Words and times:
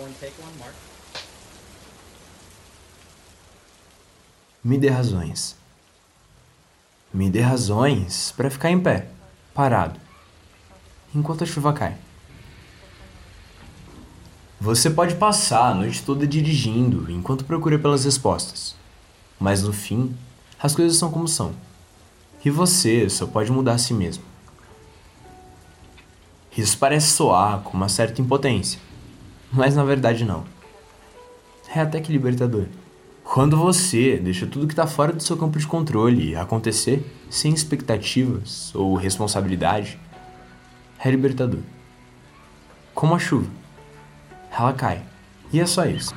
one, 0.00 0.12
take 0.20 0.34
one, 0.42 0.56
Mark. 0.58 0.74
Me 4.62 4.78
dê 4.78 4.88
razões. 4.88 5.56
Me 7.12 7.30
dê 7.30 7.40
razões 7.40 8.32
para 8.36 8.50
ficar 8.50 8.70
em 8.70 8.80
pé, 8.80 9.08
parado, 9.52 9.98
enquanto 11.14 11.42
a 11.42 11.46
chuva 11.46 11.72
cai. 11.72 11.96
Você 14.60 14.90
pode 14.90 15.16
passar 15.16 15.70
a 15.70 15.74
noite 15.74 16.02
toda 16.02 16.26
dirigindo 16.26 17.10
enquanto 17.10 17.44
procura 17.44 17.78
pelas 17.78 18.04
respostas, 18.04 18.76
mas 19.38 19.62
no 19.62 19.72
fim, 19.72 20.14
as 20.62 20.74
coisas 20.74 20.98
são 20.98 21.10
como 21.10 21.26
são. 21.26 21.54
E 22.44 22.50
você 22.50 23.08
só 23.08 23.26
pode 23.26 23.50
mudar 23.50 23.72
a 23.72 23.78
si 23.78 23.94
mesmo. 23.94 24.22
Isso 26.56 26.76
parece 26.78 27.12
soar 27.12 27.60
com 27.60 27.76
uma 27.76 27.88
certa 27.88 28.20
impotência, 28.20 28.78
mas 29.52 29.74
na 29.74 29.84
verdade 29.84 30.24
não. 30.24 30.44
É 31.74 31.80
até 31.80 32.00
que 32.00 32.10
libertador. 32.10 32.66
Quando 33.22 33.56
você 33.56 34.18
deixa 34.18 34.46
tudo 34.46 34.66
que 34.66 34.72
está 34.72 34.86
fora 34.88 35.12
do 35.12 35.22
seu 35.22 35.36
campo 35.36 35.58
de 35.58 35.66
controle 35.66 36.34
acontecer 36.34 37.04
sem 37.30 37.52
expectativas 37.52 38.74
ou 38.74 38.96
responsabilidade, 38.96 40.00
é 40.98 41.10
libertador. 41.10 41.60
Como 42.92 43.14
a 43.14 43.18
chuva. 43.18 43.48
Ela 44.50 44.72
cai. 44.72 45.02
E 45.52 45.60
é 45.60 45.66
só 45.66 45.86
isso. 45.86 46.12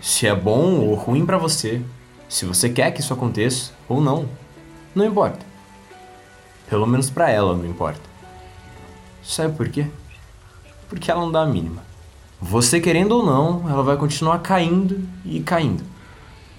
Se 0.00 0.26
é 0.26 0.34
bom 0.34 0.80
ou 0.80 0.94
ruim 0.94 1.24
para 1.24 1.38
você, 1.38 1.80
se 2.28 2.44
você 2.44 2.68
quer 2.68 2.90
que 2.90 3.00
isso 3.00 3.14
aconteça 3.14 3.72
ou 3.88 4.02
não, 4.02 4.28
não 4.94 5.06
importa. 5.06 5.46
Pelo 6.68 6.86
menos 6.86 7.08
para 7.08 7.30
ela 7.30 7.56
não 7.56 7.64
importa. 7.64 8.02
Sabe 9.22 9.56
por 9.56 9.68
quê? 9.70 9.86
Porque 10.88 11.10
ela 11.10 11.20
não 11.20 11.32
dá 11.32 11.42
a 11.42 11.46
mínima. 11.46 11.82
Você 12.40 12.80
querendo 12.80 13.12
ou 13.12 13.24
não, 13.24 13.68
ela 13.68 13.82
vai 13.82 13.96
continuar 13.96 14.38
caindo 14.40 15.08
e 15.24 15.40
caindo. 15.40 15.82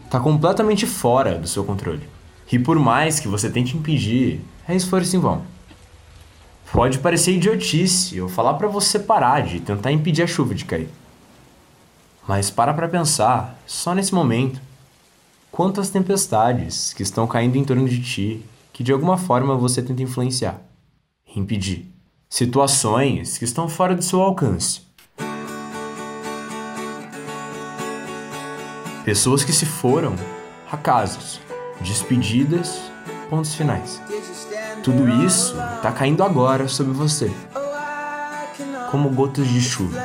Tá 0.09 0.19
completamente 0.19 0.85
fora 0.85 1.37
do 1.37 1.47
seu 1.47 1.63
controle. 1.63 2.07
E 2.51 2.59
por 2.59 2.77
mais 2.79 3.19
que 3.19 3.27
você 3.27 3.49
tente 3.49 3.75
impedir, 3.75 4.41
é 4.67 4.75
esforço 4.75 5.15
em 5.15 5.19
vão. 5.19 5.43
Pode 6.71 6.99
parecer 6.99 7.33
idiotice 7.33 8.17
eu 8.17 8.27
falar 8.27 8.55
para 8.55 8.67
você 8.67 8.99
parar 8.99 9.43
de 9.43 9.59
tentar 9.59 9.91
impedir 9.91 10.23
a 10.23 10.27
chuva 10.27 10.53
de 10.53 10.65
cair. 10.65 10.89
Mas 12.27 12.49
para 12.49 12.73
pra 12.73 12.87
pensar, 12.87 13.59
só 13.65 13.93
nesse 13.93 14.13
momento, 14.13 14.59
quantas 15.51 15.89
tempestades 15.89 16.93
que 16.93 17.03
estão 17.03 17.27
caindo 17.27 17.55
em 17.57 17.63
torno 17.63 17.87
de 17.87 18.01
ti 18.01 18.45
que 18.73 18.83
de 18.83 18.91
alguma 18.91 19.17
forma 19.17 19.55
você 19.55 19.81
tenta 19.81 20.03
influenciar, 20.03 20.59
impedir. 21.33 21.94
Situações 22.29 23.37
que 23.37 23.45
estão 23.45 23.69
fora 23.69 23.95
do 23.95 24.01
seu 24.01 24.19
alcance. 24.19 24.81
Pessoas 29.05 29.43
que 29.43 29.53
se 29.53 29.65
foram, 29.65 30.15
acasos, 30.69 31.39
despedidas, 31.79 32.81
pontos 33.29 33.53
finais. 33.53 34.01
Tudo 34.83 35.07
isso 35.23 35.55
está 35.75 35.91
caindo 35.91 36.23
agora 36.23 36.67
sobre 36.67 36.93
você, 36.93 37.31
como 38.89 39.09
gotas 39.09 39.47
de 39.47 39.61
chuva. 39.61 39.99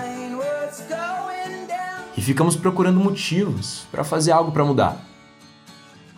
E 2.17 2.21
ficamos 2.21 2.55
procurando 2.55 3.01
motivos 3.01 3.87
para 3.91 4.05
fazer 4.05 4.33
algo 4.33 4.53
para 4.53 4.65
mudar. 4.65 5.05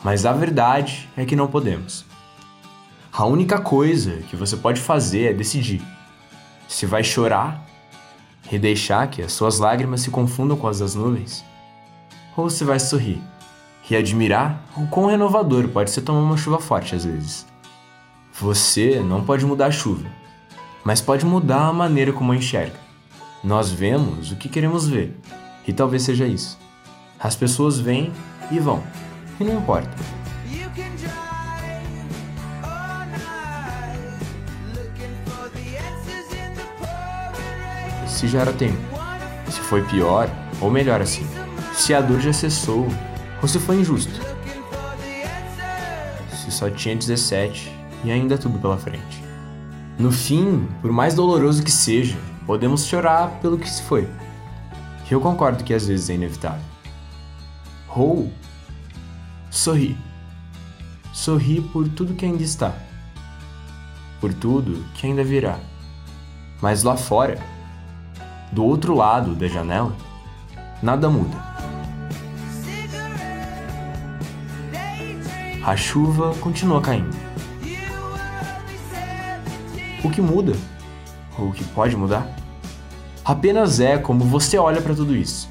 Mas 0.03 0.27
a 0.27 0.33
verdade 0.33 1.08
é 1.17 1.25
que 1.25 1.36
não 1.36 1.47
podemos. 1.47 2.05
A 3.15 3.27
única 3.27 3.61
coisa 3.61 4.23
que 4.31 4.35
você 4.35 4.57
pode 4.57 4.81
fazer 4.81 5.33
é 5.33 5.35
decidir 5.35 5.83
se 6.67 6.87
vai 6.87 7.05
chorar 7.05 7.63
e 8.51 8.59
deixar 8.59 9.07
que 9.09 9.21
as 9.21 9.35
suas 9.35 9.59
lágrimas 9.59 10.01
se 10.01 10.11
confundam 10.11 10.57
com 10.57 10.67
as 10.67 10.79
das 10.79 10.95
nuvens 10.95 11.45
ou 12.35 12.48
se 12.48 12.64
vai 12.64 12.81
sorrir 12.81 13.20
e 13.91 13.95
admirar 13.95 14.64
o 14.75 14.86
quão 14.86 15.09
renovador 15.09 15.69
pode 15.69 15.91
ser 15.91 16.01
tomar 16.01 16.20
uma 16.20 16.39
chuva 16.39 16.59
forte 16.59 16.95
às 16.95 17.05
vezes. 17.05 17.47
Você 18.41 19.01
não 19.01 19.23
pode 19.23 19.45
mudar 19.45 19.67
a 19.67 19.70
chuva, 19.70 20.09
mas 20.83 21.03
pode 21.03 21.27
mudar 21.27 21.67
a 21.67 21.73
maneira 21.73 22.15
como 22.15 22.33
a 22.33 22.36
enxerga. 22.36 22.81
Nós 23.45 23.70
vemos 23.70 24.33
o 24.33 24.36
que 24.36 24.48
queremos 24.48 24.89
ver, 24.89 25.15
e 25.69 25.73
talvez 25.75 26.03
seja 26.03 26.27
isso. 26.27 26.59
As 27.20 27.36
pessoas 27.36 27.79
vêm 27.79 28.11
e 28.51 28.59
vão, 28.59 28.83
e 29.39 29.45
não 29.45 29.59
importa. 29.59 30.22
Se 38.23 38.29
já 38.29 38.43
era 38.43 38.53
tempo, 38.53 38.79
se 39.51 39.59
foi 39.63 39.83
pior 39.83 40.31
ou 40.61 40.71
melhor 40.71 41.03
assim 41.03 41.27
se 41.75 41.93
a 41.93 42.01
dor 42.01 42.21
já 42.21 42.33
cessou 42.33 42.87
ou 43.43 43.49
se 43.49 43.59
foi 43.59 43.81
injusto. 43.81 44.13
Se 46.31 46.53
só 46.53 46.71
tinha 46.71 46.95
17 46.95 47.69
e 48.05 48.13
ainda 48.13 48.39
tudo 48.39 48.61
pela 48.61 48.79
frente. 48.79 49.21
No 49.99 50.13
fim, 50.13 50.69
por 50.81 50.93
mais 50.93 51.15
doloroso 51.15 51.65
que 51.65 51.71
seja, 51.73 52.17
podemos 52.47 52.87
chorar 52.87 53.41
pelo 53.41 53.59
que 53.59 53.69
se 53.69 53.83
foi. 53.83 54.09
Eu 55.11 55.21
concordo 55.21 55.65
que 55.65 55.75
às 55.75 55.89
vezes 55.89 56.09
é 56.09 56.15
inevitável. 56.15 56.63
Ou 57.89 58.33
sorrir. 59.51 59.99
Sorrir 61.13 61.63
por 61.73 61.89
tudo 61.89 62.15
que 62.15 62.25
ainda 62.25 62.45
está. 62.45 62.73
Por 64.21 64.33
tudo 64.33 64.85
que 64.95 65.09
ainda 65.09 65.25
virá. 65.25 65.59
Mas 66.61 66.85
lá 66.85 66.97
fora, 66.97 67.43
do 68.52 68.64
outro 68.64 68.95
lado 68.95 69.35
da 69.35 69.48
janela, 69.48 69.92
nada 70.80 71.08
muda. 71.08 71.52
a 75.64 75.77
chuva 75.77 76.35
continua 76.40 76.80
caindo. 76.80 77.17
O 80.02 80.11
que 80.11 80.20
muda, 80.20 80.55
ou 81.39 81.48
o 81.48 81.52
que 81.52 81.62
pode 81.62 81.96
mudar, 81.96 82.29
apenas 83.24 83.79
é 83.79 83.96
como 83.96 84.24
você 84.24 84.58
olha 84.58 84.83
para 84.83 84.95
tudo 84.95 85.14
isso. 85.14 85.48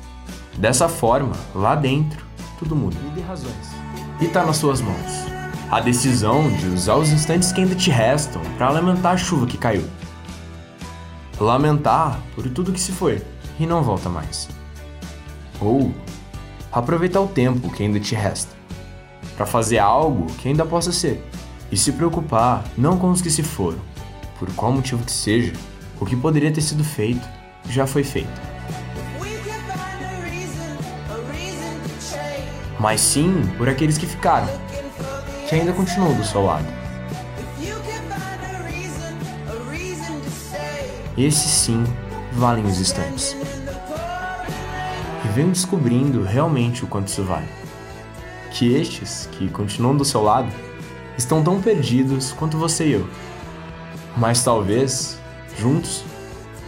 Dessa 0.58 0.90
forma, 0.90 1.34
lá 1.56 1.76
dentro, 1.76 2.26
tudo 2.60 2.76
muda. 2.76 2.98
E 3.08 3.12
de 3.12 3.22
razões. 3.22 3.72
E 4.20 4.28
tá 4.28 4.46
nas 4.46 4.58
suas 4.58 4.82
mãos. 4.82 5.26
A 5.72 5.80
decisão 5.80 6.52
de 6.58 6.68
usar 6.68 6.96
os 6.96 7.10
instantes 7.10 7.54
que 7.54 7.62
ainda 7.62 7.74
te 7.74 7.90
restam 7.90 8.42
para 8.58 8.70
lamentar 8.70 9.14
a 9.14 9.18
chuva 9.18 9.48
que 9.48 9.58
caiu. 9.58 9.88
Lamentar 11.42 12.22
por 12.36 12.48
tudo 12.52 12.72
que 12.72 12.80
se 12.80 12.92
foi 12.92 13.20
e 13.60 13.66
não 13.66 13.82
volta 13.82 14.08
mais. 14.08 14.48
Ou 15.60 15.92
aproveitar 16.72 17.20
o 17.20 17.28
tempo 17.28 17.72
que 17.72 17.82
ainda 17.82 18.00
te 18.00 18.14
resta 18.14 18.56
para 19.36 19.48
fazer 19.48 19.80
algo 19.80 20.28
que 20.34 20.50
ainda 20.50 20.64
possa 20.64 20.92
ser, 20.92 21.28
e 21.72 21.78
se 21.78 21.94
preocupar 21.94 22.64
não 22.78 22.96
com 22.96 23.10
os 23.10 23.24
que 23.24 23.32
se 23.32 23.42
foram, 23.42 23.80
por 24.38 24.54
qual 24.54 24.72
motivo 24.72 25.04
que 25.04 25.12
seja, 25.12 25.54
o 26.00 26.06
que 26.06 26.16
poderia 26.16 26.52
ter 26.52 26.62
sido 26.62 26.84
feito 26.84 27.28
já 27.68 27.88
foi 27.88 28.04
feito. 28.04 28.40
Mas 32.80 33.02
sim 33.02 33.42
por 33.58 33.68
aqueles 33.68 33.98
que 33.98 34.06
ficaram, 34.06 34.48
que 35.50 35.56
ainda 35.56 35.74
continuam 35.74 36.14
do 36.14 36.24
seu 36.24 36.46
lado. 36.46 36.81
Esses 41.18 41.52
sim 41.52 41.84
valem 42.34 42.66
os 42.66 42.80
instantes. 42.80 43.36
E 45.24 45.28
venho 45.30 45.50
descobrindo 45.50 46.24
realmente 46.24 46.84
o 46.84 46.88
quanto 46.88 47.08
isso 47.08 47.24
vale 47.24 47.62
que 48.52 48.74
estes, 48.74 49.28
que 49.32 49.50
continuam 49.50 49.96
do 49.96 50.06
seu 50.06 50.22
lado, 50.22 50.52
estão 51.18 51.44
tão 51.44 51.62
perdidos 51.62 52.32
quanto 52.34 52.58
você 52.58 52.88
e 52.88 52.92
eu. 52.94 53.08
Mas 54.16 54.44
talvez, 54.44 55.20
juntos, 55.58 56.04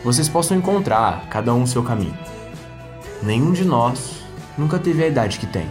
vocês 0.04 0.30
possam 0.30 0.58
encontrar 0.58 1.28
cada 1.30 1.54
um 1.54 1.66
seu 1.66 1.84
caminho. 1.84 2.18
Nenhum 3.22 3.52
de 3.52 3.64
nós 3.64 4.24
nunca 4.58 4.80
teve 4.80 5.04
a 5.04 5.08
idade 5.08 5.40
que 5.40 5.46
tem. 5.46 5.68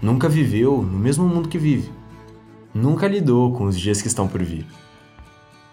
Nunca 0.00 0.28
viveu 0.28 0.80
no 0.80 0.98
mesmo 0.98 1.28
mundo 1.28 1.48
que 1.48 1.58
vive. 1.58 1.92
Nunca 2.72 3.08
lidou 3.08 3.52
com 3.52 3.64
os 3.64 3.78
dias 3.78 4.00
que 4.00 4.08
estão 4.08 4.26
por 4.26 4.42
vir. 4.42 4.66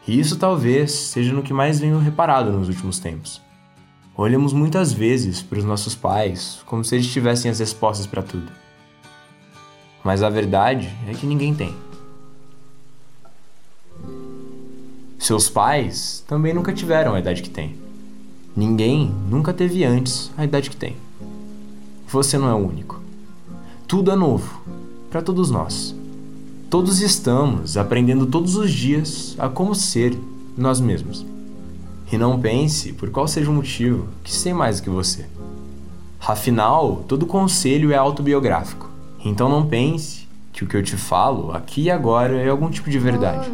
E 0.08 0.20
isso 0.20 0.38
talvez 0.38 0.92
seja 0.92 1.34
no 1.34 1.44
que 1.44 1.54
mais 1.54 1.80
venho 1.80 2.00
reparado 2.00 2.52
nos 2.52 2.70
últimos 2.70 3.00
tempos. 3.00 3.42
Olhamos 4.16 4.54
muitas 4.54 4.94
vezes 4.94 5.42
para 5.42 5.60
os 5.60 5.66
nossos 5.66 5.94
pais 5.94 6.62
como 6.66 6.84
se 6.84 6.96
eles 6.96 7.12
tivessem 7.12 7.52
as 7.52 7.60
respostas 7.60 8.08
para 8.08 8.24
tudo 8.24 8.52
mas 10.08 10.24
a 10.24 10.30
verdade 10.30 10.90
é 11.06 11.14
que 11.14 11.28
ninguém 11.28 11.54
tem. 11.54 11.76
Seus 15.20 15.50
pais 15.50 16.24
também 16.26 16.54
nunca 16.54 16.72
tiveram 16.72 17.14
a 17.14 17.20
idade 17.20 17.42
que 17.42 17.50
tem. 17.50 17.76
Ninguém 18.56 19.14
nunca 19.30 19.52
teve 19.52 19.84
antes 19.84 20.32
a 20.38 20.46
idade 20.46 20.70
que 20.70 20.78
tem. 20.78 20.96
Você 22.08 22.38
não 22.38 22.48
é 22.50 22.54
o 22.54 22.66
único. 22.66 23.02
Tudo 23.86 24.10
é 24.10 24.16
novo 24.16 24.62
para 25.10 25.22
todos 25.22 25.52
nós. 25.52 25.94
Todos 26.70 27.00
estamos 27.00 27.78
aprendendo 27.78 28.26
todos 28.26 28.58
os 28.58 28.70
dias 28.70 29.38
a 29.40 29.48
como 29.48 29.74
ser 29.74 30.18
nós 30.58 30.82
mesmos. 30.82 31.26
E 32.12 32.18
não 32.18 32.42
pense 32.42 32.92
por 32.92 33.10
qual 33.10 33.26
seja 33.26 33.50
o 33.50 33.54
motivo 33.54 34.08
que 34.22 34.34
sei 34.34 34.54
mais 34.54 34.82
do 34.82 34.84
que 34.84 34.90
você. 34.90 35.28
Afinal, 36.20 37.06
todo 37.08 37.26
conselho 37.26 37.94
é 37.94 37.96
autobiográfico. 37.96 38.90
Então 39.24 39.48
não 39.48 39.66
pense 39.66 40.28
que 40.52 40.66
o 40.66 40.68
que 40.68 40.76
eu 40.76 40.84
te 40.84 40.98
falo 40.98 41.54
aqui 41.54 41.84
e 41.84 41.92
agora 41.92 42.36
é 42.36 42.50
algum 42.50 42.70
tipo 42.70 42.90
de 42.90 43.00
verdade. 43.00 43.50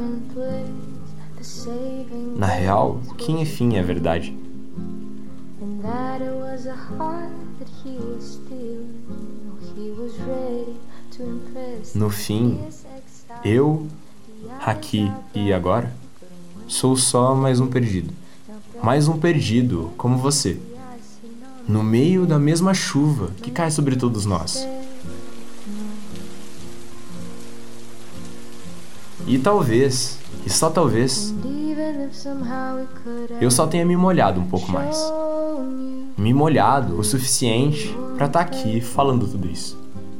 Na 2.36 2.48
real, 2.48 3.00
quem 3.15 3.44
enfim 3.44 3.75
é 3.75 3.83
verdade? 3.83 4.36
No 11.94 12.10
fim, 12.10 12.60
eu, 13.44 13.88
aqui 14.62 15.12
e 15.34 15.51
agora, 15.51 15.94
sou 16.68 16.95
só 16.95 17.36
mais 17.36 17.60
um 17.60 17.68
perdido. 17.68 18.13
Mais 18.81 19.07
um 19.07 19.18
perdido, 19.18 19.92
como 19.98 20.18
você. 20.18 20.60
No 21.68 21.84
meio 21.84 22.25
da 22.25 22.38
mesma 22.40 22.74
chuva 22.74 23.31
que 23.42 23.51
cai 23.51 23.72
sobre 23.72 23.95
todos 23.95 24.25
nós. 24.25 24.68
E 29.25 29.40
talvez, 29.40 30.19
e 30.46 30.50
só 30.50 30.69
talvez, 30.69 31.34
eu 33.39 33.50
só 33.50 33.66
tenha 33.66 33.86
me 33.86 33.96
molhado 33.96 34.39
um 34.39 34.46
pouco 34.46 34.72
mais. 34.72 34.98
Me 36.18 36.34
molhado 36.34 37.00
o 37.00 37.04
suficiente 37.04 37.96
para 38.18 38.28
estar 38.28 38.39
tá 38.39 38.42
aqui 38.42 38.81
falando 38.81 39.28
tudo 39.28 39.48
isso. 39.48 39.78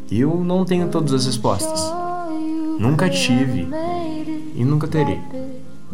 Eu 0.10 0.44
não 0.44 0.64
tenho 0.64 0.88
todas 0.90 1.14
as 1.14 1.26
respostas. 1.26 1.82
Nunca 2.80 3.10
tive 3.10 3.68
e 4.56 4.64
nunca 4.66 4.88
terei. 4.88 5.20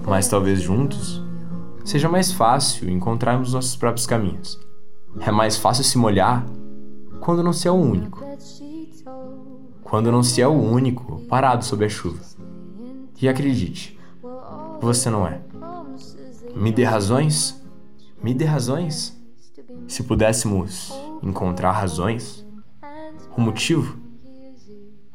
Mas 0.06 0.28
talvez 0.28 0.62
juntos 0.62 1.22
seja 1.84 2.10
mais 2.10 2.32
fácil 2.32 2.90
encontrarmos 2.90 3.54
nossos 3.54 3.76
próprios 3.76 4.06
caminhos. 4.06 4.60
É 5.22 5.32
mais 5.32 5.58
fácil 5.58 5.84
se 5.84 5.98
molhar 5.98 6.46
quando 7.20 7.44
não 7.44 7.54
se 7.54 7.68
é 7.68 7.72
o 7.72 7.76
único. 7.76 8.24
Quando 9.84 10.12
não 10.12 10.22
se 10.22 10.42
é 10.42 10.48
o 10.48 10.52
único 10.52 11.20
parado 11.28 11.66
sob 11.66 11.84
a 11.86 11.90
chuva. 11.90 12.20
E 13.22 13.28
acredite, 13.28 14.00
você 14.80 15.10
não 15.10 15.28
é. 15.28 15.42
Me 16.56 16.72
dê 16.72 16.84
razões? 16.84 17.62
Me 18.24 18.34
dê 18.34 18.46
razões? 18.46 19.18
Se 19.88 20.04
pudéssemos 20.04 20.94
encontrar 21.22 21.72
razões, 21.72 22.46
um 23.38 23.42
motivo, 23.42 23.98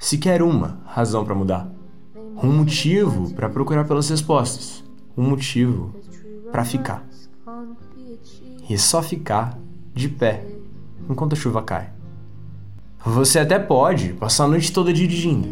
sequer 0.04 0.42
uma 0.42 0.80
razão 0.84 1.24
para 1.24 1.34
mudar, 1.34 1.66
um 2.36 2.52
motivo 2.52 3.32
para 3.32 3.48
procurar 3.48 3.86
pelas 3.86 4.06
respostas, 4.10 4.84
um 5.16 5.22
motivo 5.22 5.94
para 6.52 6.62
ficar. 6.62 7.02
E 8.68 8.76
só 8.76 9.02
ficar 9.02 9.58
de 9.94 10.10
pé 10.10 10.44
enquanto 11.08 11.32
a 11.32 11.36
chuva 11.36 11.62
cai. 11.62 11.90
Você 13.02 13.38
até 13.38 13.58
pode 13.58 14.12
passar 14.12 14.44
a 14.44 14.48
noite 14.48 14.70
toda 14.74 14.92
dirigindo 14.92 15.48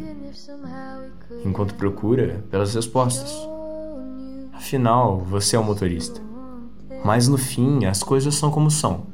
enquanto 1.47 1.75
procura 1.75 2.45
pelas 2.51 2.75
respostas. 2.75 3.35
Afinal, 4.53 5.19
você 5.19 5.57
é 5.57 5.59
o 5.59 5.65
motorista. 5.65 6.21
Mas 7.03 7.27
no 7.27 7.39
fim, 7.39 7.87
as 7.87 8.03
coisas 8.03 8.35
são 8.35 8.51
como 8.51 8.71
são. 8.71 9.07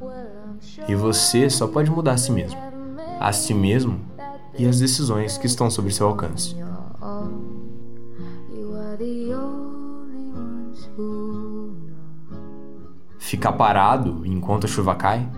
E 0.85 0.93
você 0.95 1.49
só 1.49 1.65
pode 1.65 1.89
mudar 1.89 2.15
a 2.15 2.17
si 2.17 2.29
mesmo. 2.33 2.59
A 3.21 3.31
si 3.31 3.53
mesmo 3.53 4.08
e 4.57 4.65
as 4.65 4.79
decisões 4.79 5.37
que 5.37 5.47
estão 5.47 5.69
sob 5.69 5.91
seu 5.91 6.07
alcance. 6.07 6.55
Ficar 13.17 13.53
parado 13.53 14.25
enquanto 14.25 14.65
a 14.65 14.67
chuva 14.67 14.95
cai 14.95 15.29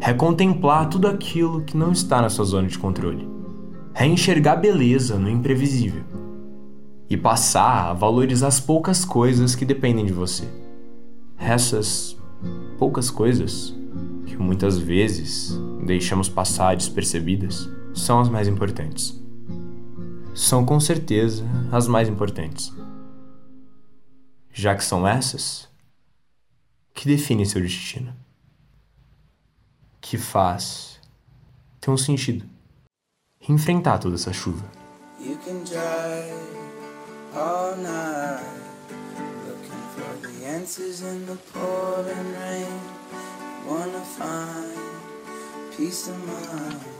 é 0.00 0.12
contemplar 0.12 0.88
tudo 0.88 1.08
aquilo 1.08 1.62
que 1.62 1.76
não 1.76 1.92
está 1.92 2.20
na 2.22 2.28
sua 2.28 2.44
zona 2.44 2.68
de 2.68 2.78
controle. 2.78 3.28
É 3.94 4.06
enxergar 4.06 4.56
beleza 4.56 5.18
no 5.18 5.28
imprevisível 5.28 6.02
e 7.10 7.16
passar 7.16 7.90
a 7.90 7.92
valorizar 7.92 8.48
as 8.48 8.60
poucas 8.60 9.04
coisas 9.04 9.54
que 9.54 9.64
dependem 9.64 10.04
de 10.04 10.12
você. 10.12 10.44
Essas 11.38 12.16
poucas 12.78 13.10
coisas 13.10 13.74
que 14.26 14.36
muitas 14.36 14.78
vezes 14.78 15.58
deixamos 15.84 16.28
passar 16.28 16.76
despercebidas 16.76 17.68
são 17.98 18.20
as 18.20 18.28
mais 18.28 18.48
importantes. 18.48 19.20
São 20.34 20.64
com 20.64 20.78
certeza 20.78 21.44
as 21.72 21.88
mais 21.88 22.08
importantes. 22.08 22.72
Já 24.52 24.74
que 24.74 24.84
são 24.84 25.06
essas 25.06 25.68
que 26.94 27.06
definem 27.06 27.44
seu 27.44 27.60
destino, 27.60 28.14
que 30.00 30.16
faz 30.16 31.00
ter 31.80 31.90
um 31.90 31.96
sentido. 31.96 32.44
Enfrentar 33.48 33.98
toda 33.98 34.14
essa 34.14 34.32
chuva. 34.32 34.64
answers 40.44 41.02
in 41.02 41.26
the 41.26 41.36
pouring 41.52 42.32
rain 42.32 42.80
Wanna 43.66 44.00
find 44.00 44.78
peace 45.76 46.08
of 46.08 46.18
mind 46.26 46.97